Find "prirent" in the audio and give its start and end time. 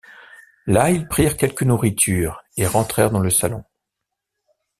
1.07-1.37